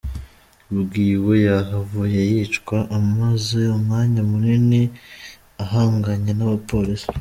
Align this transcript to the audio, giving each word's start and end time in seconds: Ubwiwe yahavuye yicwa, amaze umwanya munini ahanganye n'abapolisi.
Ubwiwe 0.71 1.33
yahavuye 1.47 2.19
yicwa, 2.31 2.77
amaze 2.97 3.59
umwanya 3.77 4.21
munini 4.29 4.81
ahanganye 5.63 6.31
n'abapolisi. 6.35 7.07